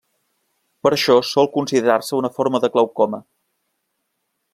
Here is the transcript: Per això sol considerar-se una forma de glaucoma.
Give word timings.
Per 0.85 0.91
això 0.95 1.17
sol 1.31 1.49
considerar-se 1.57 2.17
una 2.21 2.31
forma 2.39 2.61
de 2.65 2.71
glaucoma. 2.77 3.21